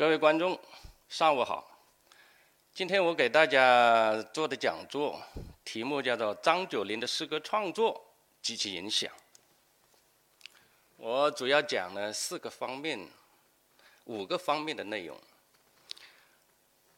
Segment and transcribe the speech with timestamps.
[0.00, 0.58] 各位观众，
[1.10, 1.78] 上午好。
[2.72, 5.22] 今天我给大家做的讲座
[5.62, 8.02] 题目叫做《张九龄的诗歌创作
[8.40, 9.12] 及其影响》。
[10.96, 13.10] 我主要讲了四个方面、
[14.04, 15.20] 五个方面的内容。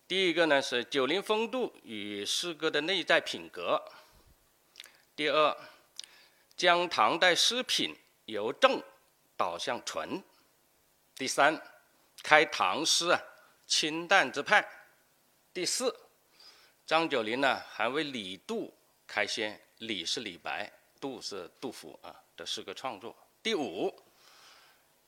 [0.07, 3.83] 第一个呢是九龄风度与诗歌的内在品格。
[5.17, 5.57] 第二，
[6.57, 7.97] 将唐代诗品
[8.27, 8.81] 由正
[9.37, 10.23] 导向纯。
[11.17, 11.61] 第三。
[12.23, 13.21] 开唐诗啊，
[13.67, 14.67] 清淡之派。
[15.53, 15.95] 第四，
[16.87, 18.73] 张九龄呢还为李杜
[19.07, 23.15] 开先，李是李白，杜是杜甫啊的诗歌创作。
[23.43, 23.93] 第五，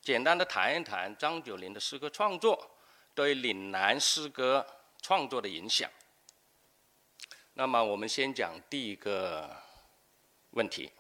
[0.02, 2.77] 简单的谈一谈张九龄的诗歌创作
[3.15, 4.66] 对岭南诗歌
[5.01, 5.88] 创作的影响。
[7.55, 9.57] 那么我们先讲第一个
[10.51, 10.91] 问题：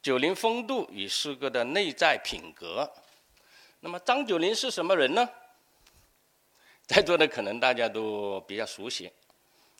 [0.00, 2.90] 九龄风度与诗歌的内在品格。
[3.84, 5.28] 那么张九龄是什么人呢？
[6.88, 9.12] 在座的可能大家都比较熟悉，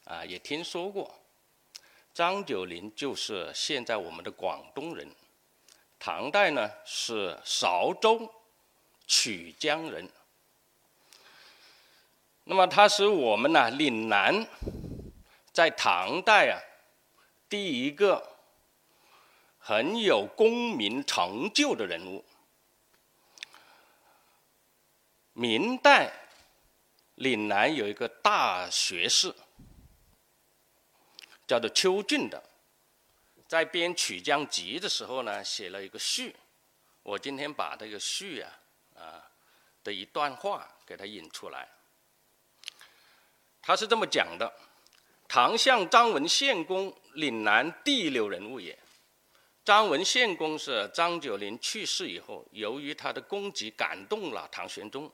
[0.05, 1.11] 啊，也听说过。
[2.13, 5.09] 张九龄就是现在我们的广东人，
[5.99, 8.31] 唐代呢是韶州
[9.07, 10.07] 曲江人。
[12.45, 14.47] 那么他是我们呢岭南
[15.51, 16.61] 在唐代啊
[17.49, 18.37] 第一个
[19.59, 22.23] 很有功名成就的人物。
[25.35, 26.13] 明代
[27.17, 29.35] 岭南有一个大学士，
[31.45, 32.41] 叫做邱俊的，
[33.49, 36.37] 在编《曲江集》的时候呢，写了一个序。
[37.03, 38.61] 我今天把这个序啊
[38.95, 39.29] 啊
[39.83, 41.69] 的一段话给他引出来。
[43.61, 44.53] 他是这么讲的：
[45.27, 48.79] 唐相张文献公，岭南第六人物也。
[49.65, 55.11] 张文献公是张九龄去世以后，由于他的功绩感动了唐玄宗。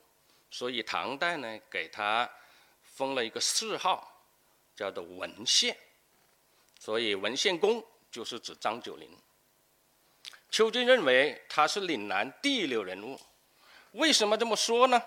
[0.50, 2.28] 所以唐代呢，给他
[2.82, 4.24] 封了一个谥号，
[4.74, 5.76] 叫做文献。
[6.78, 9.08] 所以文献公就是指张九龄。
[10.50, 13.20] 邱俊认为他是岭南第六人物，
[13.92, 15.00] 为什么这么说呢？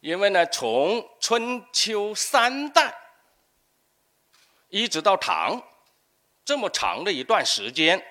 [0.00, 2.92] 因为呢，从春秋三代
[4.68, 5.62] 一直到唐
[6.44, 8.04] 这么长的一段时间。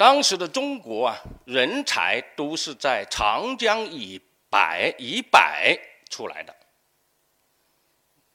[0.00, 4.18] 当时的中国啊，人才都是在长江以
[4.48, 5.78] 北以北
[6.08, 6.56] 出来的。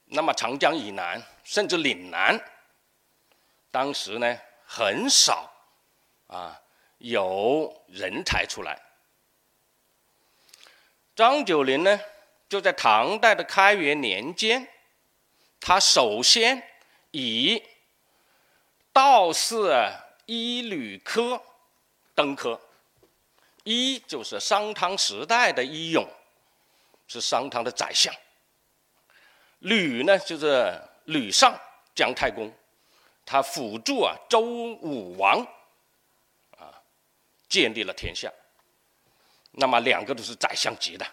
[0.06, 2.40] 那么长江以南，甚至岭南，
[3.72, 5.52] 当时呢很少
[6.28, 6.62] 啊
[7.00, 8.80] 有人才出来。
[11.16, 12.00] 张九龄呢，
[12.48, 14.68] 就在唐代的开元年间，
[15.60, 16.62] 他首先
[17.10, 17.64] 以
[18.94, 19.92] 道士
[20.28, 21.42] 医吕科。
[22.16, 22.60] 登科，
[23.64, 26.08] 一就是商汤时代的伊勇，
[27.08, 28.14] 是商汤的宰相。
[29.60, 31.54] 吕呢，就是吕尚
[31.94, 32.52] 姜太公，
[33.26, 35.46] 他辅助啊周武王，
[36.52, 36.82] 啊
[37.50, 38.32] 建立了天下。
[39.52, 41.06] 那么两个都是宰相级的。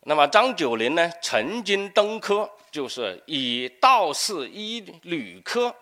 [0.00, 5.74] 那么张九龄呢，曾经登科，就是以道士一吕科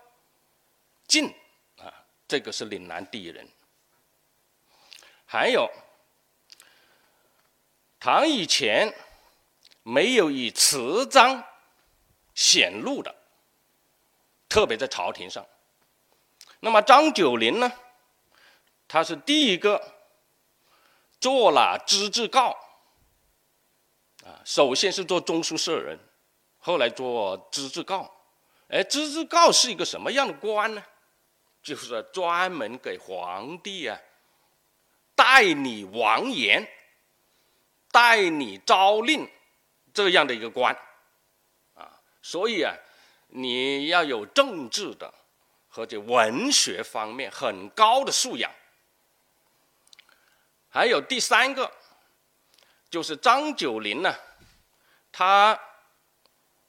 [1.06, 1.26] 进
[1.78, 1.92] 啊，
[2.26, 3.48] 这个是岭南第一人。
[5.36, 5.70] 还有，
[8.00, 8.94] 唐以前
[9.82, 11.44] 没有以词章
[12.34, 13.14] 显露的，
[14.48, 15.46] 特别在朝廷上。
[16.60, 17.70] 那么张九龄呢？
[18.88, 19.92] 他是第一个
[21.20, 22.56] 做了知制诰，
[24.24, 25.98] 啊，首先是做中书舍人，
[26.56, 28.10] 后来做知制诰。
[28.68, 30.82] 哎，知制诰是一个什么样的官呢？
[31.62, 34.00] 就是专门给皇帝啊。
[35.16, 36.68] 代理王言，
[37.90, 39.28] 代理诏令，
[39.92, 40.76] 这样的一个官，
[41.74, 41.90] 啊，
[42.22, 42.72] 所以啊，
[43.28, 45.12] 你要有政治的
[45.68, 48.52] 和这文学方面很高的素养。
[50.68, 51.72] 还有第三个，
[52.90, 54.14] 就是张九龄呢，
[55.10, 55.58] 他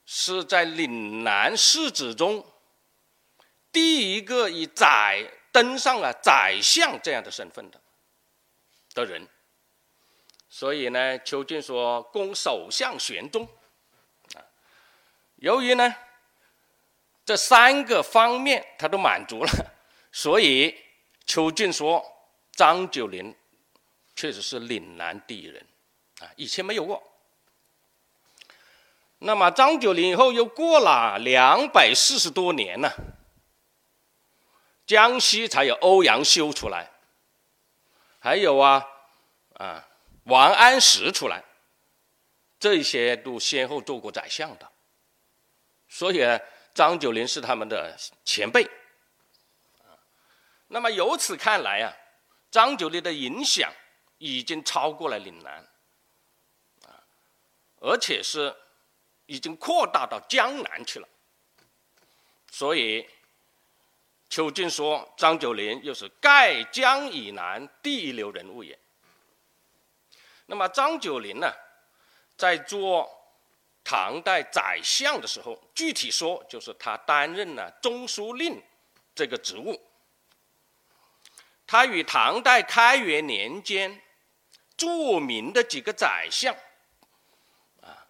[0.06, 2.46] 是在岭南世子中
[3.74, 7.82] 第一个以宰登上了宰相这样的身份的。
[8.98, 9.28] 的人，
[10.50, 13.48] 所以呢，邱俊说攻首相玄宗，
[14.34, 14.42] 啊，
[15.36, 15.96] 由于呢
[17.24, 19.52] 这三个方面他都满足了，
[20.12, 20.76] 所以
[21.28, 22.04] 邱俊说
[22.54, 23.36] 张九龄
[24.16, 25.64] 确实是岭南第一人，
[26.22, 27.04] 啊，以前没有过。
[29.20, 32.92] 那么张九龄以后又过了两百四十多年呢，
[34.88, 36.92] 江西才有欧阳修出来。
[38.28, 38.86] 还有啊，
[39.54, 39.88] 啊，
[40.26, 41.42] 王安石出来，
[42.60, 44.70] 这些都先后做过宰相的，
[45.88, 46.20] 所以
[46.74, 48.70] 张九龄是他们的前辈。
[50.68, 51.96] 那么由此看来啊，
[52.52, 53.72] 张九龄的影响
[54.18, 55.66] 已经超过了岭南，
[56.84, 57.00] 啊，
[57.80, 58.54] 而且是
[59.28, 61.08] 已经扩大到江南去了。
[62.52, 63.10] 所以
[64.30, 68.78] 邱进说张九龄又是盖江以南第一流人物也。
[70.46, 71.54] 那么张九龄呢，
[72.36, 73.10] 在做
[73.84, 78.62] 唐代宰相的时候，具体说就是他担任了中书令
[79.16, 79.82] 这个职务。
[81.66, 84.02] 他与唐代开元年间
[84.76, 86.54] 著名的几个宰相
[87.82, 88.08] 啊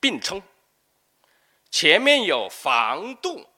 [0.00, 0.42] 并称，
[1.70, 3.48] 前面有房杜。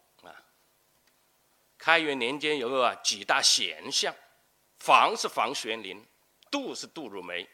[1.88, 4.14] 开元年间有个几大贤相，
[4.79, 6.06] 房是房玄龄，
[6.50, 7.49] 杜是杜如梅。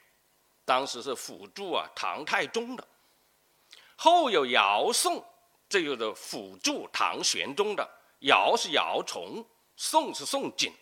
[0.64, 2.84] 当时是辅助啊唐太宗的，
[3.94, 5.24] 后有姚宋，
[5.68, 7.88] 这就是辅助唐玄宗的。
[8.22, 9.46] 姚是姚崇，
[9.76, 10.72] 宋是宋璟。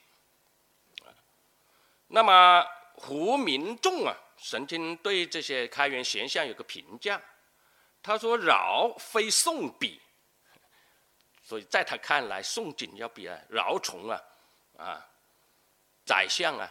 [2.07, 7.21] 那么胡明仲啊，曾经对这些开元贤相有个评价，
[8.03, 10.01] 他说：“饶非宋比。”
[11.53, 14.19] 所以在他看来，宋璟要比啊饶崇啊
[14.79, 15.07] 啊
[16.03, 16.67] 宰相啊，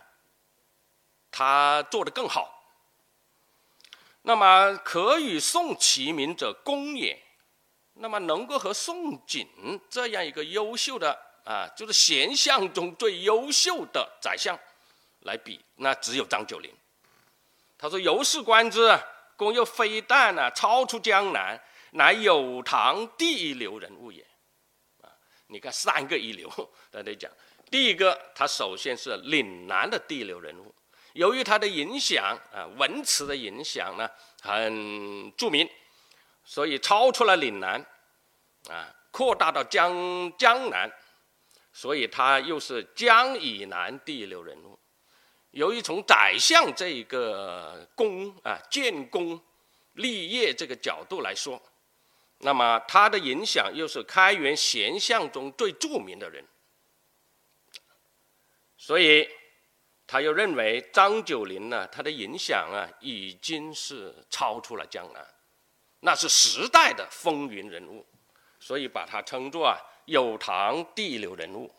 [1.30, 2.52] 他做的更好。
[4.24, 7.22] 那么可与宋齐名者公也，
[7.94, 14.58] 那么能够和宋璟这样一个优秀的啊，就是贤相中最优秀的宰相
[15.20, 16.76] 来比，那只有张九龄。
[17.78, 19.00] 他说：“由是观之，
[19.36, 21.62] 公又非但呢超出江南，
[21.92, 24.26] 乃有唐第一流人物也。”
[25.52, 26.50] 你看三个一流，
[26.90, 27.30] 大家讲，
[27.70, 30.74] 第一个他首先是岭南的第一流人物。
[31.14, 34.10] 由于他的影响啊，文辞的影响呢
[34.42, 35.70] 很著名，
[36.46, 37.86] 所以超出了岭南，
[38.70, 40.90] 啊，扩大到江江南，
[41.74, 44.80] 所以他又是江以南第一流人物。
[45.50, 49.38] 由于从宰相这一个功啊建功
[49.96, 51.62] 立业这个角度来说，
[52.42, 56.46] 那么他的影响又是开元贤相中最著名的人，
[58.78, 59.28] 所以。
[60.08, 65.26] 他又认为张九龄呢，他的影响啊，已经是超出了江南，
[66.02, 68.06] 那是时代的风云人物，
[68.60, 71.74] 所以把他称作啊有唐第一流人物。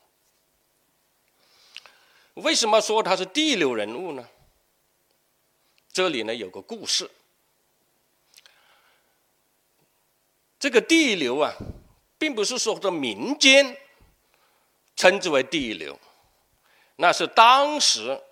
[2.37, 4.27] 为什么说他是第一流人物呢？
[5.93, 7.11] 这里呢有个故事，
[10.63, 11.53] 这个第一流啊，
[12.17, 13.77] 并不是说的民间
[14.95, 15.99] 称之为第一流。
[16.95, 18.23] 那是当时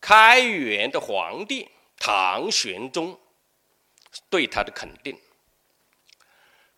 [0.00, 3.16] 开元的皇帝唐玄宗
[4.28, 5.16] 对他的肯定。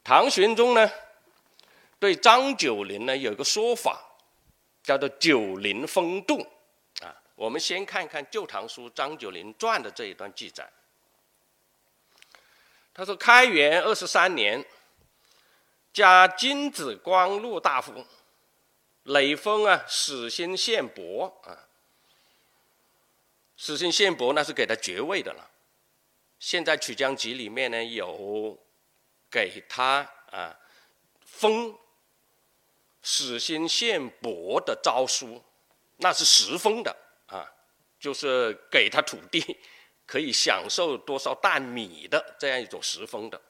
[0.03, 0.93] 唐玄宗呢，
[1.99, 3.99] 对张九龄呢有一个说法，
[4.83, 6.47] 叫做“九龄风度”。
[7.01, 10.71] 啊，我们先看看《旧唐书·张九龄传》的这一段记载。
[12.95, 14.65] 他说：“开元二十三年，
[15.93, 18.07] 加金子光禄大夫。”
[19.05, 21.69] 累封啊，始兴县伯啊，
[23.55, 25.51] 始兴县伯那是给他爵位的了。
[26.39, 28.59] 现在《曲江集》里面呢有
[29.31, 30.59] 给他啊
[31.21, 31.77] 封
[33.03, 35.45] 始兴县伯的诏书，
[35.99, 37.45] 那是实封的啊，
[38.01, 39.59] 就是给他土地
[40.07, 43.41] 可以享受多少担米的这样一种实封的。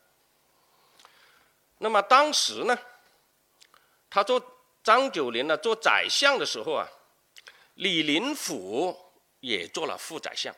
[1.78, 2.78] 那么当时呢，
[4.08, 4.50] 他做。
[4.84, 6.86] 张九龄呢，做宰相的时候啊，
[7.76, 8.94] 李林甫
[9.40, 10.54] 也做了副宰相，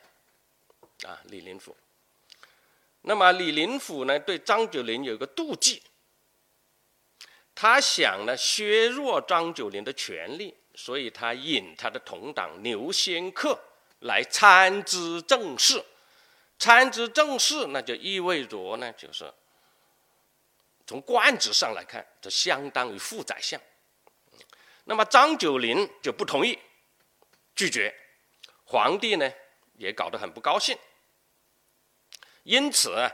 [1.05, 1.73] 啊，李林甫。
[3.03, 5.81] 那么李林甫呢，对张九龄有一个妒忌，
[7.55, 13.57] 他想呢削弱张九龄的权力，所以他引他的同党刘仙客
[13.99, 15.83] 来参知政事。
[16.59, 19.31] 参知政事，那就意味着呢，就是
[20.87, 23.61] 从官职上来看，就相当于副宰相。
[24.85, 26.57] 那么张九龄就不同意，
[27.55, 27.93] 拒绝，
[28.63, 29.31] 皇帝呢
[29.75, 30.75] 也搞得很不高兴。
[32.41, 33.07] 因此，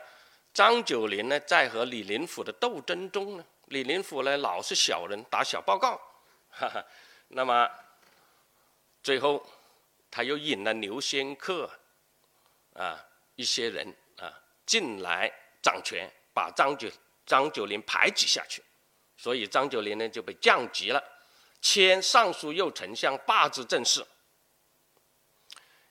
[0.53, 5.99] 张九龄呢在和李林甫的斗争中呢，李林甫呢老是小人打小报告，
[6.49, 6.85] 哈哈。
[7.27, 7.69] 那么
[9.01, 9.45] 最后
[10.15, 11.67] 他又引了刘仙客
[12.75, 13.03] 啊
[13.33, 14.31] 一些人啊
[14.63, 15.27] 进来
[15.59, 16.87] 掌权，把张九
[17.25, 18.63] 张九龄排挤下去，
[19.17, 21.03] 所以张九龄呢就被降级了。
[21.61, 24.05] 迁尚书右丞相，罢之政事。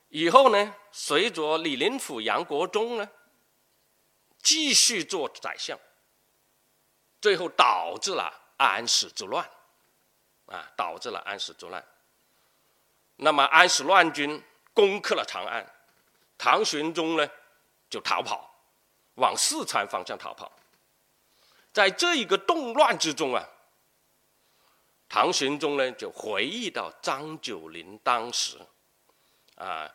[0.06, 3.10] 以后呢，随着李林甫、杨国忠呢，
[4.40, 5.76] 继续做宰相，
[7.20, 9.50] 最后导致了安史之乱，
[10.46, 11.84] 啊，导致了安史之乱。
[13.16, 14.42] 那么安史乱军
[14.74, 15.64] 攻克了长安，
[16.36, 17.28] 唐玄宗呢
[17.88, 18.52] 就逃跑，
[19.14, 20.50] 往四川方向逃跑。
[21.72, 23.48] 在这一个动乱之中啊，
[25.08, 28.58] 唐玄宗呢就回忆到张九龄当时，
[29.56, 29.90] 啊。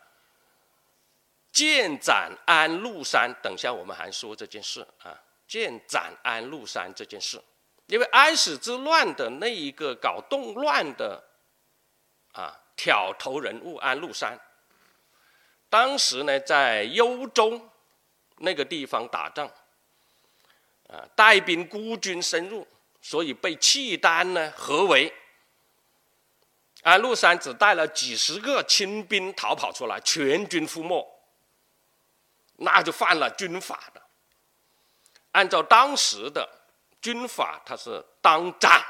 [1.50, 5.18] 建斩安禄山，等下我们还说这件事啊。
[5.48, 7.42] 建斩安禄山这件事，
[7.86, 11.24] 因为安史之乱的那一个搞动乱的
[12.32, 14.38] 啊挑头人物安禄山，
[15.68, 17.60] 当时呢在幽州
[18.36, 19.46] 那个地方打仗，
[20.88, 22.66] 啊带兵孤军深入，
[23.02, 25.12] 所以被契丹呢合围。
[26.82, 31.04] 安禄山只带了几十个亲兵逃跑出来，全军覆没。
[32.60, 34.00] 那就犯了军法的。
[35.32, 36.48] 按照当时的
[37.00, 38.84] 军法，他是当斩。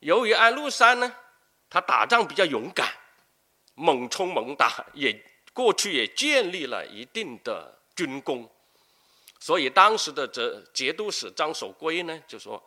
[0.00, 1.14] 由于安禄山呢，
[1.68, 2.92] 他打仗比较勇敢，
[3.74, 8.50] 猛冲猛打，也过去也建立了一定的军功，
[9.38, 12.62] 所以当时的这节度使张守珪呢，就说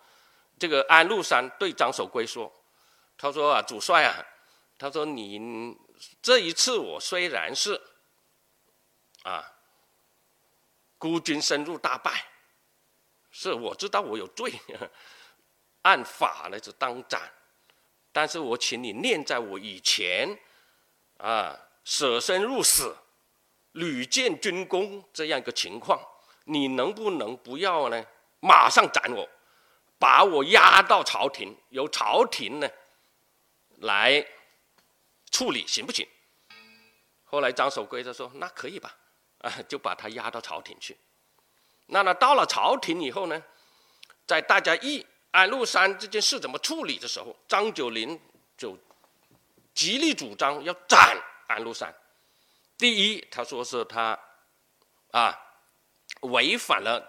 [0.60, 2.52] 这个安禄山对张守珪说
[3.18, 4.26] ：“他说啊，主帅啊，
[4.78, 5.78] 他说你
[6.22, 7.82] 这一次我虽然是
[9.24, 9.54] 啊。”
[11.02, 12.28] 孤军深入大败，
[13.32, 14.54] 是我知道我有罪，
[15.82, 17.20] 按法呢是当斩，
[18.12, 20.38] 但是我请你念在我以前
[21.18, 22.96] 啊舍身入死、
[23.74, 26.00] 屡建军功这样一个情况，
[26.46, 28.06] 你能不能不要呢？
[28.40, 29.30] 马上斩我，
[30.00, 32.70] 把我押到朝廷，由朝廷呢
[33.78, 34.26] 来
[35.32, 36.08] 处理，行不行？
[37.24, 38.98] 后来张守圭他说：“那可以吧。”
[39.40, 40.98] 啊，就把他押到朝廷去。
[41.88, 43.44] 那么到了朝廷以后呢，
[44.28, 48.20] 在大家议安禄山这件事怎么处理的时候，张九龄
[48.58, 48.78] 就
[49.74, 51.94] 极力主张要斩安禄山。
[52.78, 54.18] 第一，他说是他
[55.12, 55.38] 啊
[56.22, 57.02] 违反了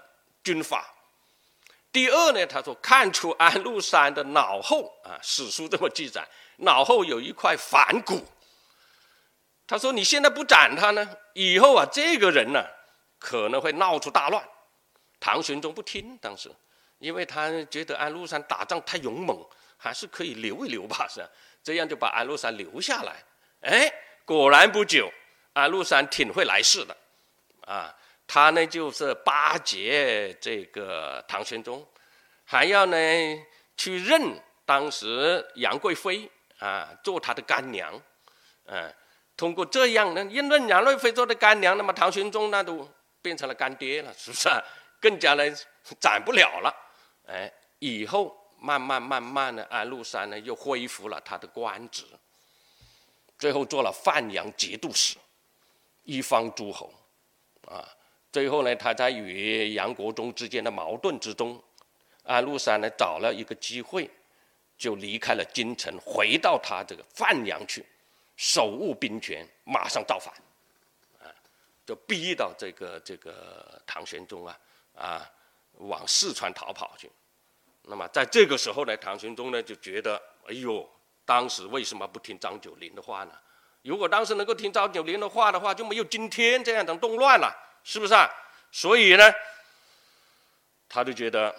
[0.45, 0.79] 军法；
[1.91, 8.25] 第二呢，他说看出安禄山的脑后啊，史书这么记载，脑后有一块反骨。
[9.67, 12.62] 他说：“你现在不斩他呢，以后啊，这个人呢，
[13.19, 14.47] 可能会闹出大乱。”
[15.19, 16.55] 唐玄宗不听，当时，
[17.02, 19.44] 因为他觉得安禄山打仗太勇猛，
[19.76, 21.28] 还是可以留一留吧，是？
[21.61, 23.16] 这样就把安禄山留下来。
[23.62, 23.92] 哎，
[24.25, 25.12] 果然不久，
[25.52, 26.97] 安禄山挺会来事的，
[27.66, 27.92] 啊，
[28.25, 31.85] 他呢就是巴结这个唐玄宗，
[32.44, 32.97] 还要呢
[33.76, 36.30] 去认当时杨贵妃
[36.61, 38.00] 啊做他的干娘，
[38.66, 38.94] 嗯。
[39.35, 42.88] 通过这样呢，因为杨贵妃做的干娘，那么唐玄宗那都
[43.21, 44.49] 变成了干爹了，是不是？
[45.00, 45.42] 更加呢
[45.99, 46.73] 斩不了了。
[47.33, 52.05] 哎，以后慢慢慢慢的，安禄山呢又恢复了他的官职，
[53.39, 55.17] 最后做了范阳节度使，
[56.05, 56.93] 一方诸侯。
[57.67, 57.89] 啊，
[58.31, 61.59] 最后呢，他在与杨国忠之间的矛盾之中，
[62.25, 64.11] 安禄山呢找了一个机会，
[64.77, 67.87] 就离开了京城，回到他这个范阳去。
[68.37, 70.35] 手握兵权，马上造反，
[71.21, 71.31] 啊，
[71.87, 74.59] 就逼到这个这个唐玄宗啊
[74.95, 75.31] 啊
[75.75, 77.11] 往四川逃跑去。
[77.83, 80.89] 那么在这个时候呢，唐玄宗呢就觉得，哎呦，
[81.25, 83.33] 当时为什么不听张九龄的话呢？
[83.83, 88.31] 如果当时能够听张九龄的话的话，就没有今天这样的动乱了，是不是啊？
[88.71, 89.25] 所以呢，
[90.89, 91.55] 他就觉得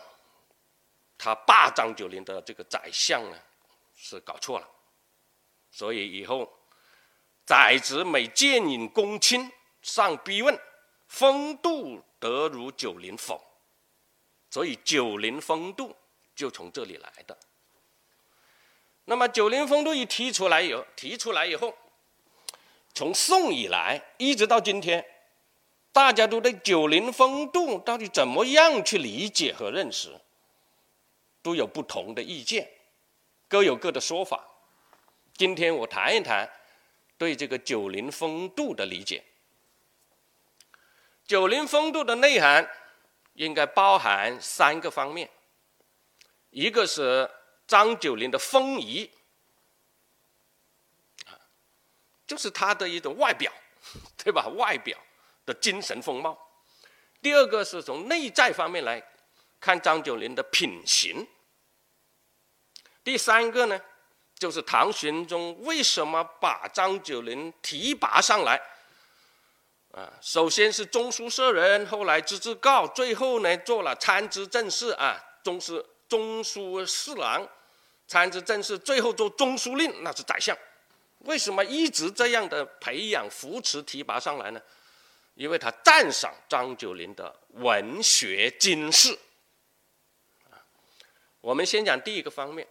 [1.18, 3.38] 他霸张九龄的这个宰相呢
[3.96, 4.68] 是搞错了，
[5.72, 6.52] 所以以后。
[7.46, 9.52] 宰执每见引公卿
[9.82, 10.58] 上逼问，
[11.10, 13.44] 风度得如九龄否？
[14.50, 15.94] 所以九龄风度
[16.36, 17.38] 就从这里来的。
[19.06, 21.76] 那么九零风度一提出来以后，提出来以后，
[22.94, 25.06] 从宋以来一直到今天，
[25.92, 30.20] 大家都对九零风度到底怎么样去理解和认识，
[31.42, 32.70] 都有不同的意见，
[33.48, 34.48] 各有各的说法。
[35.36, 36.50] 今天我谈一谈。
[37.16, 39.24] 对这个九零风度的理解，
[41.26, 42.70] 九零风度的内涵
[43.36, 45.30] 应该包含三个方面，
[46.54, 47.30] 一个是
[47.66, 49.10] 张九龄的风仪，
[51.26, 51.34] 啊，
[52.28, 53.52] 就是他的一种外表，
[54.24, 54.48] 对吧？
[54.50, 54.98] 外表
[55.46, 56.38] 的精神风貌。
[57.22, 59.04] 第二个是从内在方面来
[59.60, 61.28] 看张九龄的品行。
[63.04, 63.82] 第三个呢？
[64.36, 68.62] 就是唐玄宗为什么把张九龄提拔上来。
[69.92, 77.48] 啊，首先是中书舍人，后来知制诰，最后呢做了参知政事啊，中书中书侍郎，
[78.08, 80.58] 参知政事，最后做中书令，那是宰相。
[81.20, 84.62] 为什么一直这样的培养、扶持、提拔上来呢？
[85.36, 89.18] 因为他赞赏张九龄的文学经世。
[91.42, 92.68] 我们先讲第一个方面，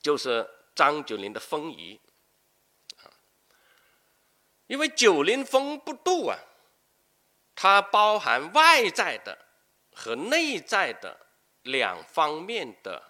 [0.00, 1.98] 就是张九龄的风仪。
[4.68, 6.38] 因为九龄风不度啊，
[7.54, 9.36] 它包含外在的
[9.92, 11.18] 和内在的
[11.68, 13.02] 两方面的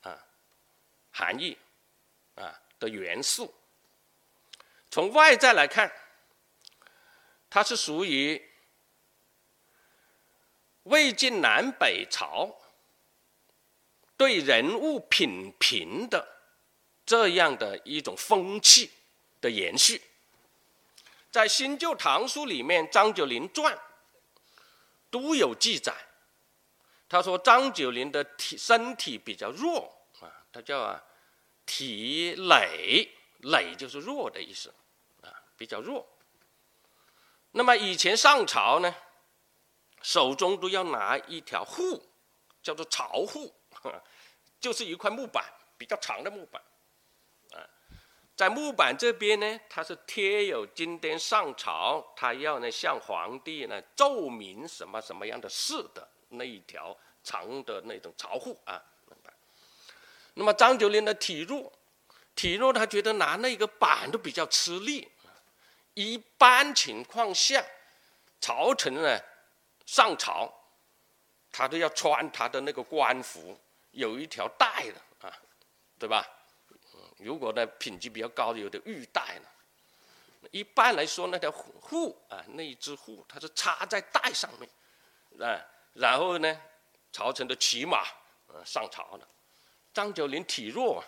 [0.00, 0.18] 啊
[1.10, 1.56] 含义
[2.34, 3.54] 啊的元素。
[4.90, 5.92] 从外在来看，
[7.50, 8.42] 它是属于
[10.84, 12.56] 魏晋南北朝
[14.16, 16.26] 对人物品评的
[17.04, 18.90] 这样的一种风气
[19.42, 20.00] 的延续。
[21.30, 23.74] 在《新旧唐书》里面，《张九龄传》
[25.10, 25.94] 都有记载。
[27.08, 31.02] 他说张九龄的体身体比较弱啊，他叫啊
[31.64, 33.08] 体累
[33.40, 34.74] 累就是弱的意思
[35.22, 36.06] 啊，比较弱。
[37.52, 38.94] 那么以前上朝呢，
[40.02, 42.02] 手中都要拿一条户，
[42.62, 43.54] 叫做朝户，
[44.60, 45.44] 就是一块木板，
[45.78, 46.62] 比较长的木板。
[48.34, 58.82] 在木板这边呢，它是贴有今天上朝，他要呢向皇帝呢奏明什么什么样的事的那一条长的那种朝户啊。
[60.34, 61.72] 那么张九龄的体弱，
[62.34, 65.08] 体弱他觉得拿那个板都比较吃力。
[65.94, 67.64] 一般情况下，
[68.38, 69.18] 朝臣呢
[69.86, 70.52] 上朝，
[71.50, 73.58] 他都要穿他的那个官服，
[73.92, 75.32] 有一条带的啊，
[75.98, 76.22] 对吧？
[77.16, 79.48] 如果呢品级比较高的，有的玉带呢。
[80.50, 85.64] 一般来说，那条户啊，那一只户，它是插在带上面，啊，
[85.96, 86.60] 然后呢，
[87.10, 88.04] 朝臣的骑马
[88.48, 89.26] 呃上朝了。
[89.92, 91.02] 张九龄体弱，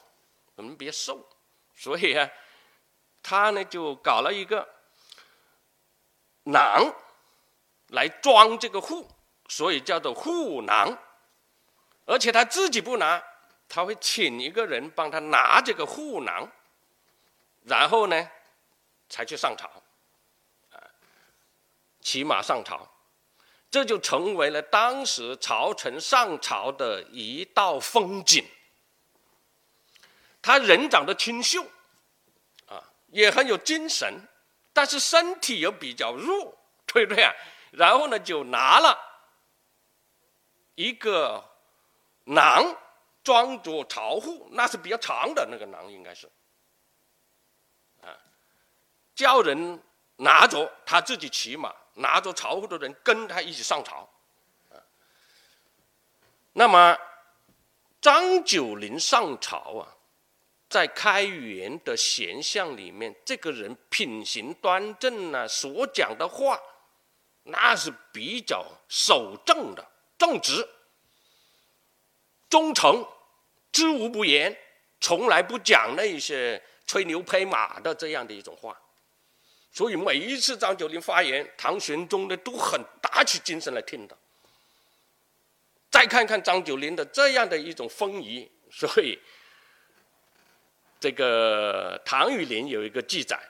[0.54, 1.28] 我们别瘦，
[1.74, 2.28] 所以啊，
[3.22, 4.66] 他呢就搞了一个
[6.44, 6.90] 囊
[7.88, 9.06] 来装这个户，
[9.48, 10.98] 所以叫做户囊，
[12.06, 13.22] 而且他自己不拿。
[13.70, 16.50] 他会请一个人帮他拿这个护囊，
[17.64, 18.30] 然后呢，
[19.10, 19.68] 才去上朝，
[20.72, 20.80] 啊，
[22.00, 22.88] 骑马上朝，
[23.70, 28.44] 这就成为了当时朝臣上朝的一道风景。
[30.40, 31.64] 他人长得清秀，
[32.66, 34.26] 啊，也很有精神，
[34.72, 37.32] 但是身体又比较弱，对不对啊？
[37.72, 38.98] 然后呢，就拿了
[40.74, 41.44] 一个
[42.24, 42.76] 囊。
[43.24, 46.26] 装着朝户，那是比较长的那个囊，应该是，
[48.00, 48.16] 啊，
[49.14, 49.82] 叫人
[50.16, 54.08] 拿着，他自己骑马，拿着朝户的人跟他一起上朝，
[54.70, 54.80] 啊，
[56.52, 56.98] 那么
[58.00, 59.96] 张九龄上朝啊，
[60.68, 66.60] 在开元的贤相里面，这个人品行端正呢，所讲的话，
[67.44, 70.68] 那是比较守正的，正直，
[72.48, 73.06] 忠诚。
[73.70, 74.58] 知无不言，
[74.98, 78.76] 从来不讲那些吹牛拍马的这样的一种话，
[79.78, 84.18] 所以每一次张九龄发言，唐玄宗呢都很打起精神来听的。
[85.88, 89.16] 再看看张九龄的这样的一种风仪，所以
[90.98, 93.40] 这个唐雨林有一个记载，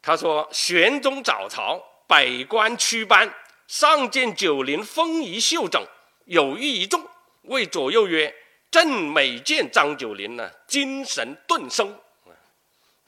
[0.00, 3.28] 他说：玄宗早朝，百官驱班，
[3.66, 5.84] 上见九龄风仪秀整，
[6.26, 7.04] 有益一众，
[7.42, 8.32] 谓左右曰。
[8.70, 11.98] 朕每见张九龄呢，精神顿生，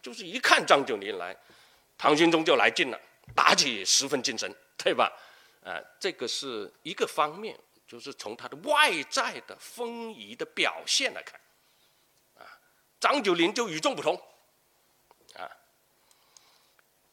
[0.03, 1.37] 就是一看张九龄来，
[2.03, 3.01] 唐玄宗就来劲了，
[3.33, 5.09] 打起十分精神，对吧？
[5.65, 11.41] 啊，这个是一个方面，就是从他的外在的风仪的表现来看，
[12.37, 12.43] 啊，
[12.99, 14.21] 张九龄就与众不同，
[15.37, 15.47] 啊。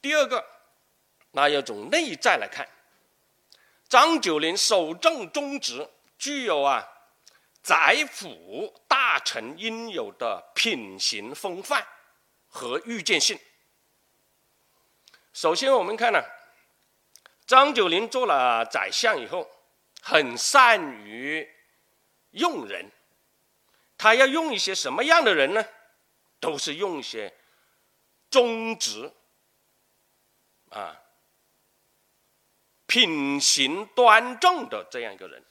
[0.02, 0.44] 第二个，
[1.34, 2.68] 那要从内在来看，
[3.88, 6.84] 张九龄守正忠直，具有啊。
[7.62, 11.86] 宰辅大臣应有的品行风范
[12.48, 13.40] 和预见性。
[15.34, 16.24] 首先，我们看呢，
[17.46, 19.50] 张九龄做了宰相以后，
[20.02, 21.48] 很善于
[22.32, 22.92] 用人。
[23.98, 25.66] 他要用一些什么样的人呢？
[26.40, 27.34] 都是用一些
[28.30, 29.12] 忠直、
[30.70, 31.02] 啊
[32.86, 35.46] 品行端正的这样一个人。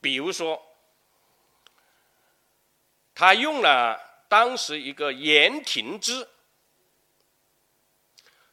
[0.00, 0.62] 比如说，
[3.14, 6.28] 他用了当时一个严廷之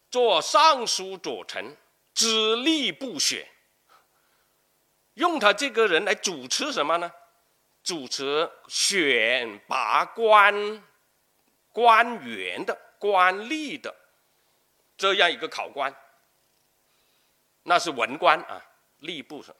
[0.09, 1.75] 做尚书左丞，
[2.13, 3.47] 知吏部选，
[5.15, 7.11] 用他这个人来主持什么呢？
[7.83, 10.83] 主持选拔官
[11.71, 13.95] 官员的官吏的
[14.97, 15.95] 这样一个考官，
[17.63, 18.61] 那是文官啊，
[19.01, 19.55] 吏部上。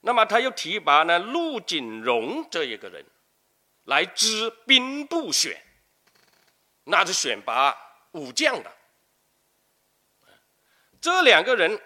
[0.00, 3.04] 那么他又提拔呢陆景荣这一个人
[3.84, 5.60] 来知兵部选，
[6.84, 7.76] 那是选拔
[8.12, 8.70] 武将的。
[11.00, 11.80] 这两个人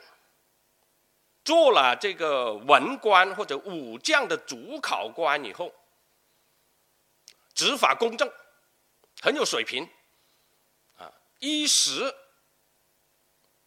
[1.44, 5.72] 做了这个文官或者武将的主考官以后，
[7.55, 8.33] 执法公正，
[9.20, 9.88] 很有水平，
[10.96, 12.14] 啊，一时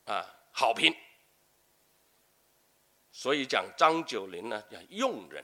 [0.06, 0.96] 啊好评。
[3.12, 5.44] 所以讲张九龄呢，要用人。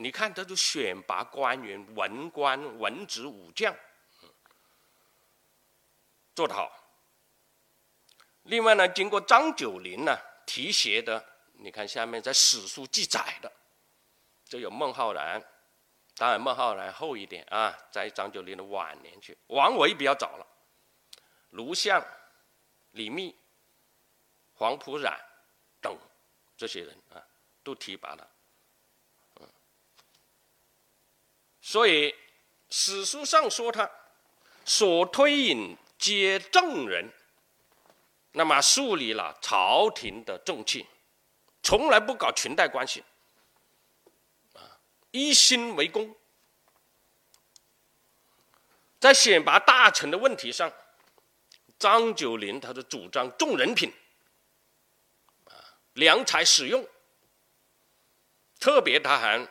[0.00, 3.74] 你看，他就选拔官员，文官、文职、武将，
[6.36, 6.77] 做得好。
[8.48, 11.22] 另外呢，经过张九龄呢提携的，
[11.58, 13.52] 你看下面在史书记载的，
[14.46, 15.42] 就有孟浩然，
[16.16, 20.46] 当然孟浩然后一点啊，在张九龄的晚年去，王维比较早了，
[21.50, 22.02] 卢象、
[22.92, 23.36] 李密、
[24.54, 25.14] 黄埔冉
[25.82, 25.94] 等
[26.56, 27.20] 这些人啊，
[27.62, 28.30] 都提拔了，
[31.60, 32.14] 所以
[32.70, 33.90] 史书上说他
[34.64, 37.12] 所推引皆正人。
[38.32, 40.86] 那么树立了朝廷的正气，
[41.62, 43.02] 从来不搞裙带关系，
[44.54, 44.78] 啊，
[45.10, 46.14] 一心为公。
[49.00, 50.72] 在选拔大臣的问题上，
[51.78, 53.92] 张九龄他的主张重人品，
[55.46, 55.54] 啊，
[55.94, 56.86] 良才使用，
[58.60, 59.48] 特别他还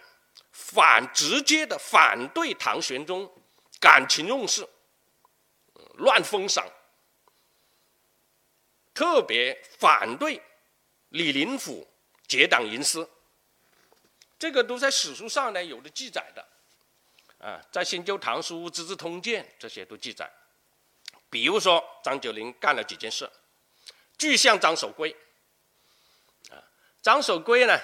[0.51, 3.33] 反直接的反对唐玄宗
[3.79, 4.67] 感情用事，
[5.95, 6.65] 乱封赏。
[8.97, 10.41] 特别反对
[11.09, 11.87] 李林甫
[12.27, 13.07] 结党营私，
[14.39, 16.43] 这个都在史书上呢有的记载的，
[17.37, 20.27] 啊，在《新旧唐书》《资治通鉴》这些都记载。
[21.29, 23.29] 比如说张九龄干了几件事，
[24.17, 25.15] 具象张守珪，
[26.49, 26.57] 啊，
[27.03, 27.79] 张守珪呢，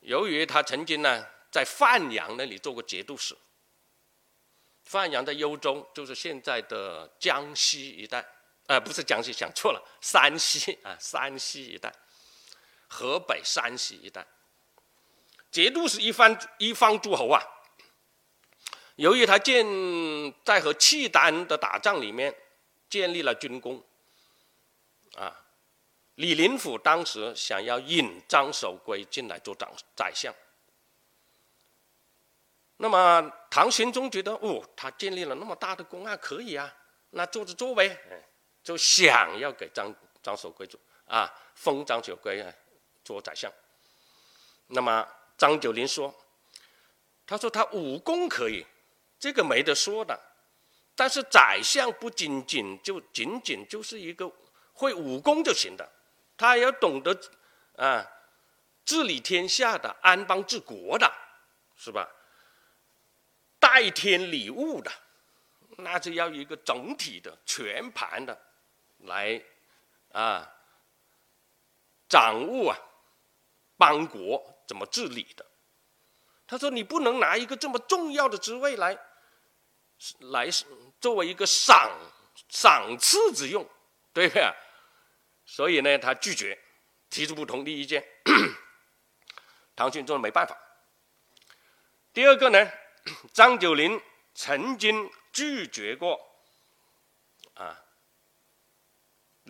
[0.00, 3.34] 由于他曾经呢在范阳那里做过节度使，
[4.84, 8.22] 范阳在幽州，就是现在的江西一带。
[8.70, 11.92] 啊，不是江西，想错了，山西啊，山西一带，
[12.86, 14.24] 河北、山西一带，
[15.50, 17.42] 节度使一方一方诸侯啊。
[18.94, 19.66] 由于他建
[20.44, 22.32] 在和契丹的打仗里面
[22.88, 23.82] 建立了军功，
[25.16, 25.36] 啊，
[26.14, 30.32] 李林甫当时想要引张守珪进来做长宰相，
[32.76, 36.72] 那么唐玄宗觉得哦，他建立了那么大的功啊，可以啊，
[37.10, 37.98] 那做着做呗，
[38.62, 42.52] 就想要给张张守珪做啊，封张守珪啊
[43.02, 43.50] 做宰相。
[44.68, 46.14] 那么张九龄说
[47.26, 48.64] ：“他说他武功可以，
[49.18, 50.18] 这个没得说的。
[50.94, 54.30] 但是宰相不仅仅就仅仅就是一个
[54.74, 55.90] 会武功就行的，
[56.36, 57.18] 他要懂得
[57.76, 58.06] 啊
[58.84, 61.10] 治理天下的、安邦治国的，
[61.76, 62.06] 是吧？
[63.58, 64.92] 代天理物的，
[65.78, 68.38] 那就要一个整体的、全盘的。”
[69.02, 69.42] 来，
[70.12, 70.50] 啊，
[72.08, 72.78] 掌握啊，
[73.76, 75.46] 邦国怎么治理的？
[76.46, 78.98] 他说：“你不能拿一个这么重要的职位来，
[80.18, 80.48] 来
[81.00, 81.96] 作为一个赏
[82.48, 83.64] 赏赐之用，
[84.12, 84.52] 对不对？”
[85.46, 86.58] 所以呢，他拒绝
[87.08, 88.04] 提出不同的意见。
[89.76, 90.58] 唐玄宗没办法。
[92.12, 92.72] 第二个呢，
[93.32, 94.02] 张九龄
[94.34, 96.20] 曾经拒绝过，
[97.54, 97.84] 啊。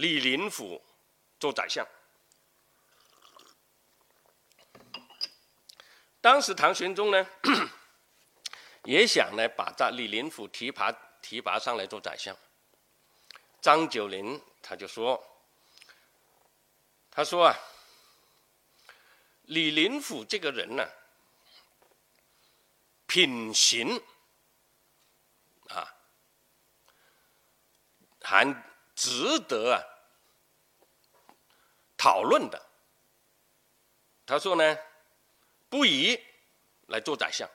[0.00, 0.82] 李林甫
[1.38, 1.86] 做宰相，
[6.22, 7.26] 当时唐玄宗呢
[8.84, 12.34] 也想呢把这李林甫提拔提拔上来做宰相。
[13.60, 15.22] 张九龄他就说
[17.12, 17.54] ：“他说啊，
[19.42, 20.88] 李林甫这个人呢，
[23.06, 24.02] 品行
[25.68, 25.94] 啊，
[28.22, 28.69] 还
[29.00, 29.80] 值得啊。”
[31.96, 32.66] 讨论的，
[34.26, 34.78] 他说呢，
[35.68, 36.18] 不宜
[36.86, 37.48] 来做宰相，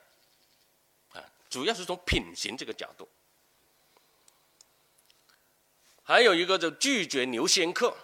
[1.14, 3.08] 啊，主要是从品行这个角度。
[6.04, 7.98] 还有一个就拒绝牛仙客，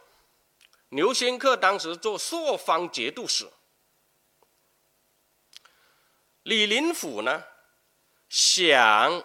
[0.90, 3.52] 牛仙客当时做朔方节度使，
[6.42, 7.44] 李林甫呢
[8.30, 9.24] 想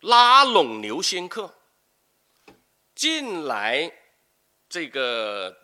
[0.00, 1.55] 拉拢刘仙客
[2.96, 3.92] 进来，
[4.68, 5.54] 这个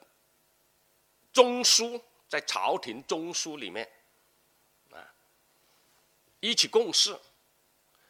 [1.32, 3.90] 中枢在朝廷中枢里面
[4.90, 5.14] 啊，
[6.40, 7.18] 一起共事。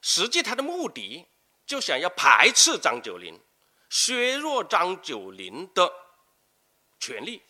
[0.01, 1.25] 实际他的目的
[1.65, 3.41] 就想要排斥张九龄，
[3.89, 5.91] 削弱张九龄的
[6.99, 7.41] 权力，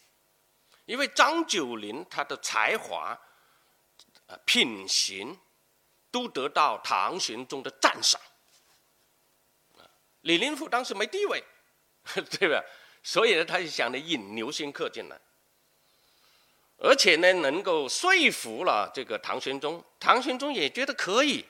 [0.84, 3.18] 因为张九龄他的才华、
[4.26, 5.38] 啊品行
[6.10, 8.20] 都得到唐玄宗的赞赏。
[10.20, 11.42] 李林甫当时没地位，
[12.38, 12.62] 对吧？
[13.02, 15.20] 所以呢，他就想着引刘仙客进来，
[16.78, 21.44] 而且呢，能够说服了这个唐玄宗，唐玄宗也觉得可以。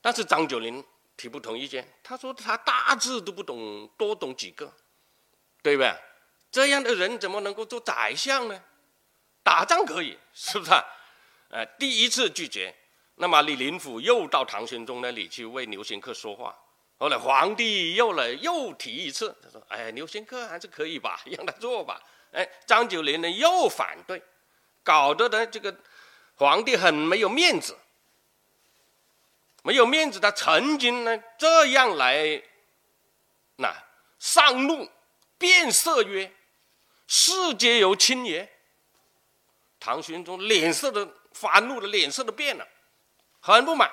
[0.00, 0.84] 但是张九龄
[1.16, 4.72] 提不同意见，他说他大字都不懂，多懂几个，
[5.62, 5.96] 对吧？
[6.50, 8.64] 这样的人怎么能够做宰相呢？
[9.44, 10.72] 打仗可以，是不是？
[11.50, 12.74] 呃，第一次拒绝，
[13.14, 16.58] 那么李林甫又到唐玄宗那里去为刘仙客说话。
[17.02, 24.22] 后来皇帝又来又提一次，他说：“哎，刘仙客还是可以吧，让他做吧。”哎，张九龄呢又反对，
[24.84, 25.76] 搞得呢这个
[26.36, 27.76] 皇帝很没有面子。
[29.64, 32.40] 没有面子，他曾经呢这样来，
[33.56, 33.74] 那
[34.20, 34.88] 上怒，
[35.38, 36.32] 变色曰
[37.08, 38.48] ：“世皆由卿也。”
[39.80, 42.68] 唐玄宗脸色都发怒的脸色都变了，
[43.40, 43.90] 很不满。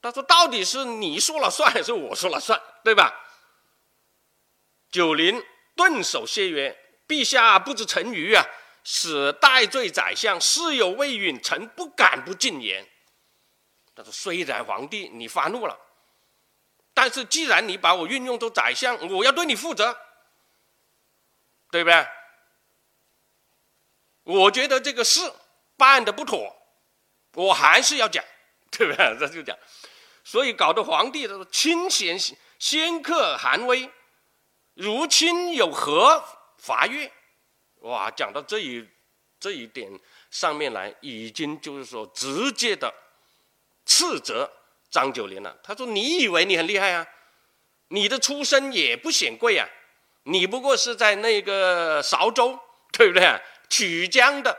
[0.00, 2.60] 他说：“到底是你说了算，还是我说了算？
[2.84, 3.12] 对吧？”
[4.90, 5.44] 九龄
[5.76, 8.44] 顿首谢曰：“陛下不知臣愚啊，
[8.84, 12.88] 使代罪宰相，事有未允，臣不敢不进言。”
[13.94, 15.78] 他说：“虽然皇帝你发怒了，
[16.94, 19.98] 但是既然你把我运用做宰相，我要对你负责，
[21.70, 22.06] 对不对？
[24.22, 25.32] 我觉得这个事
[25.76, 26.54] 办的不妥，
[27.34, 28.24] 我还是要讲，
[28.70, 29.16] 对不对？
[29.18, 29.58] 这就讲，
[30.30, 32.14] 所以搞得皇帝他说亲贤
[32.58, 33.88] 先克寒威，
[34.74, 36.22] 如亲有何
[36.58, 37.10] 伐越？
[37.76, 38.86] 哇，讲到这一
[39.40, 39.90] 这一点
[40.30, 42.92] 上面来，已经就是说直接的。”
[43.86, 44.52] 斥责
[44.90, 45.56] 张九龄了。
[45.62, 47.06] 他说：“你以为你很厉害啊？
[47.88, 49.66] 你的出身也不显贵啊，
[50.24, 52.60] 你不过是在那个韶州，
[52.92, 53.40] 对不对？
[53.70, 54.54] 曲江的，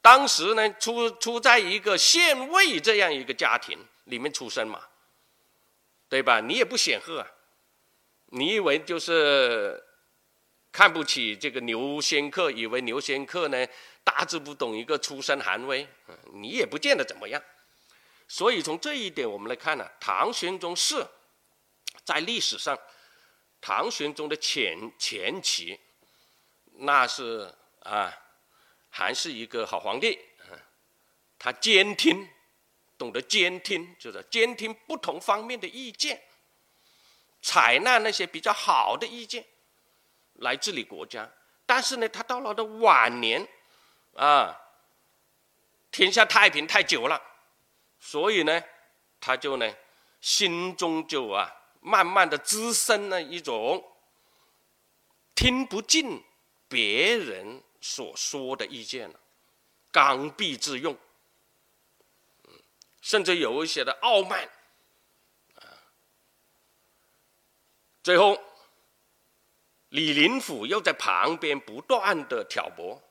[0.00, 4.82] 当时呢，出出在一个县尉这样一个家庭里面出生嘛，
[6.08, 6.40] 对吧？
[6.40, 7.26] 你也不显赫啊。
[8.32, 9.82] 你以为就是
[10.70, 13.66] 看不起这个刘仙客，以为刘仙客呢
[14.04, 15.88] 大字不懂一个出身寒微，
[16.32, 17.42] 你也不见得怎么样。”
[18.28, 21.04] 所以从这一点我们来看呢，唐玄宗是
[22.04, 22.78] 在历史上，
[23.60, 25.80] 唐玄宗的前前期，
[26.74, 28.16] 那是啊，
[28.88, 30.16] 还是一个好皇帝，
[31.40, 32.28] 他监听，
[33.00, 36.22] 懂得监听，就是监听不同方面的意见，
[37.40, 39.42] 采纳那些比较好的意见
[40.34, 41.26] 来治理国家。
[41.64, 43.48] 但是呢，他到了的晚年，
[44.16, 44.54] 啊，
[45.90, 47.18] 天下太平太久了。
[47.98, 48.62] 所以呢，
[49.18, 49.74] 他就呢，
[50.20, 53.82] 心中就啊，慢慢的滋生了一种
[55.34, 56.22] 听不进
[56.68, 59.18] 别人所说的意见了，
[59.90, 60.94] 刚愎自用，
[63.00, 64.48] 甚至有一些的傲慢，
[65.54, 65.62] 啊，
[68.02, 68.38] 最后，
[69.88, 73.02] 李林甫又在旁边不断的挑拨，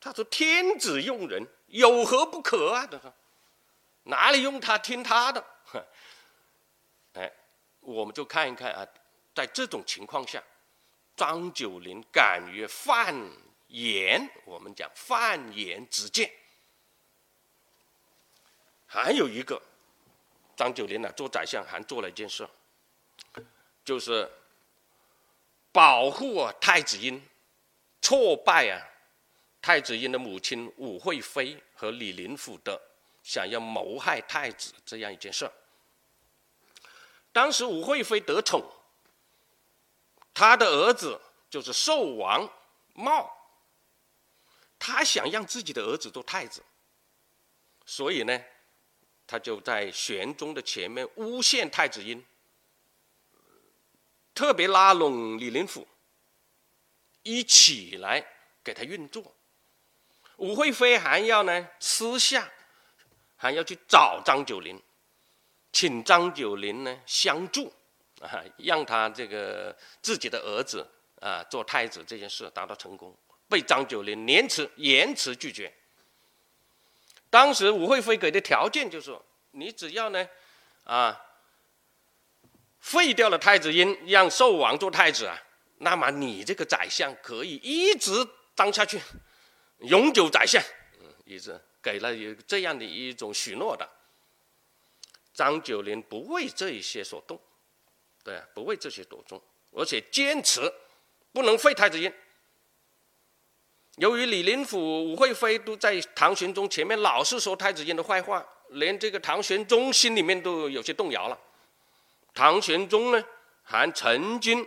[0.00, 3.12] 他说：“天子用人，有何不可啊？”他说。
[4.08, 5.44] 哪里用他听他的？
[7.14, 7.32] 哎，
[7.80, 8.86] 我们就看一看啊，
[9.34, 10.40] 在这种情况下，
[11.16, 13.12] 张九龄敢于犯
[13.66, 16.32] 言，我们讲犯言之见。
[18.96, 19.60] 还有一个，
[20.56, 22.48] 张九龄呢做宰相还做了一件事，
[23.84, 24.26] 就是
[25.70, 27.22] 保护啊太子婴，
[28.00, 28.80] 挫败啊
[29.60, 32.80] 太子婴的母亲武惠妃和李林甫的。
[33.22, 35.50] 想要谋害太子这样一件事
[37.32, 38.64] 当时武惠妃得宠，
[40.32, 42.48] 他的儿子就是寿王
[42.94, 43.28] 茂，
[44.78, 46.62] 他想让自己的儿子做太子，
[47.84, 48.40] 所以呢，
[49.26, 52.24] 他就在玄宗的前面诬陷太子婴，
[54.34, 55.86] 特别拉拢李林甫
[57.22, 58.24] 一起来
[58.62, 59.34] 给他运作。
[60.36, 62.52] 武惠妃还要呢私下。
[63.38, 64.80] 还要去找张九龄，
[65.70, 67.70] 请张九龄呢相助，
[68.18, 70.82] 啊，让他这个自己的儿子
[71.20, 73.14] 啊做太子这件事达到成功，
[73.46, 75.70] 被张九龄连迟严词拒绝。
[77.36, 79.14] 当时武惠妃给的条件就是，
[79.50, 80.26] 你只要呢，
[80.84, 81.20] 啊，
[82.80, 85.38] 废掉了太子婴，让寿王做太子啊，
[85.80, 88.98] 那么你这个宰相可以一直当下去，
[89.80, 90.62] 永久宰相，
[90.98, 93.86] 嗯，一直给了有这样的一种许诺的。
[95.34, 97.38] 张九龄不为这一些所动，
[98.24, 99.38] 对，不为这些所动，
[99.72, 100.72] 而且坚持
[101.34, 102.10] 不能废太子婴。
[103.96, 111.38] 由于李林甫、武惠妃都在唐玄宗前面老是说太子婴的坏话，连这个唐玄宗心里面都有些动摇了。
[112.34, 113.24] 唐玄宗呢，
[113.62, 114.66] 还曾经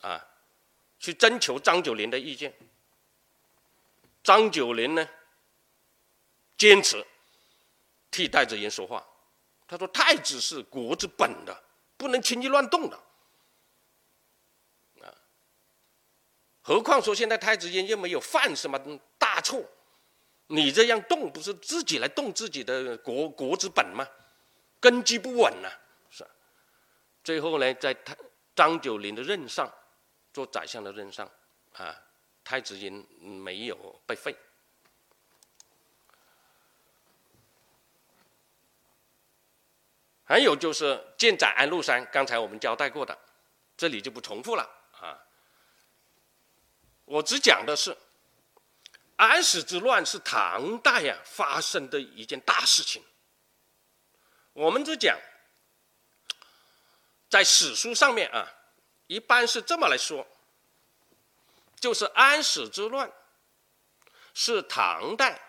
[0.00, 0.26] 啊
[0.98, 2.54] 去征求张九龄的意见。
[4.22, 5.06] 张九龄呢，
[6.56, 7.04] 坚持
[8.10, 9.06] 替太子婴说话。
[9.68, 11.62] 他说：“太子是国之本的，
[11.96, 12.98] 不能轻易乱动的。
[16.62, 18.78] 何况说现在太子爷又没有犯什么
[19.18, 19.64] 大错，
[20.48, 24.06] 你这样动不是自己来动自己的国国之本吗？
[24.78, 25.68] 根基不稳呐，
[26.10, 26.26] 是。
[27.22, 28.16] 最后呢，在他
[28.54, 29.72] 张九龄的任上，
[30.32, 31.30] 做宰相的任上，
[31.74, 31.94] 啊，
[32.42, 34.36] 太子爷没有被废。”
[40.24, 43.18] 还有就是建宰安禄山，刚才我们交代过的，
[43.76, 44.62] 这里就不重复了
[45.00, 45.18] 啊。
[47.10, 47.96] 我只讲的是
[49.16, 53.04] 安史之乱是唐代呀发生的一件大事情。
[54.52, 55.18] 我们只讲
[57.28, 58.46] 在史书上面啊，
[59.08, 60.24] 一般是这么来说，
[61.80, 63.10] 就是安史之乱
[64.32, 65.40] 是唐代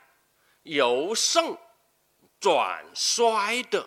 [0.64, 1.56] 由盛
[2.40, 3.86] 转衰的。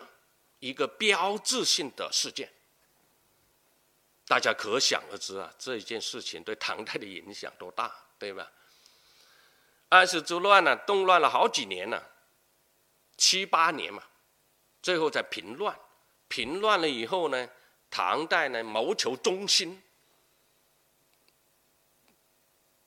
[0.59, 2.51] 一个标志性的事件，
[4.27, 8.51] 大家可想而知啊，这一件事情对唐代的影响多大，对吧？
[9.89, 12.01] 安史之乱呢，动乱了好几年呢，
[13.17, 14.03] 七八年嘛，
[14.81, 15.79] 最后才平乱。
[16.27, 17.47] 平乱了以后呢，
[17.91, 19.79] 唐代呢谋求中兴，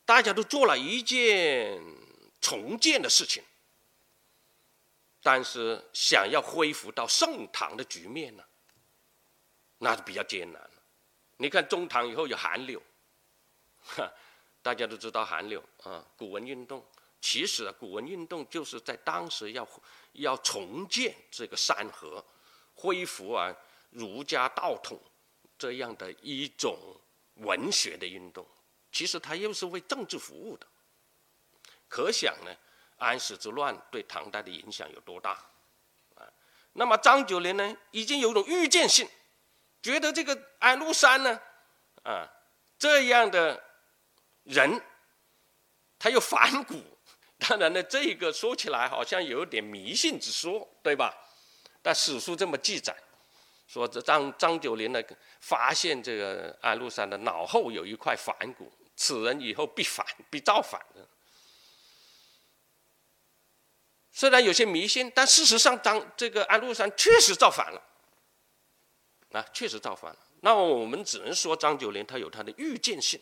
[0.04, 1.80] 大家都做了一件
[2.40, 3.44] 重建的事情。
[5.22, 8.44] 但是想要恢复到盛唐的局面呢，
[9.78, 10.60] 那是比较艰难
[11.38, 12.82] 你看中唐以后有韩柳，
[13.80, 14.12] 哈，
[14.60, 16.84] 大家都知道韩柳啊，古文运动。
[17.20, 19.66] 其实啊，古文运动就是在当时要
[20.12, 22.24] 要重建这个山河，
[22.74, 23.52] 恢复啊
[23.90, 25.00] 儒家道统
[25.58, 26.76] 这样的一种
[27.34, 28.46] 文学的运动。
[28.92, 30.66] 其实它又是为政治服务的，
[31.88, 32.54] 可想呢。
[32.98, 35.30] 安史之乱对唐代的影响有多大？
[36.16, 36.26] 啊，
[36.72, 39.08] 那么张九龄呢，已经有种预见性，
[39.82, 41.40] 觉得这个安禄山呢，
[42.02, 42.28] 啊，
[42.78, 43.62] 这样的
[44.44, 44.80] 人，
[45.98, 46.82] 他又反骨。
[47.38, 51.14] 当然呢，这个说起来好像有点迷信之说，对吧？
[51.80, 52.92] 但史书这么记载，
[53.68, 55.00] 说这张张九龄呢，
[55.40, 60.84] 发现这个安禄山的脑后有一块反骨，此人以后必反，必造反。
[64.10, 67.80] 虽然有些迷信，但事实上，张这个安禄山确实造反了，
[69.32, 70.18] 啊，确实造反了。
[70.40, 73.20] 那么我们只能说张九龄他有他的预见性，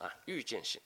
[0.00, 0.80] 啊，预见性。